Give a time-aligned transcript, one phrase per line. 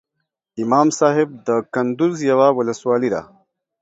[0.61, 3.21] امام صاحب دکندوز یوه ولسوالۍ ده